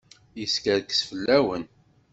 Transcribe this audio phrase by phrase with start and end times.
[0.33, 1.63] Teskerkes fell-awen.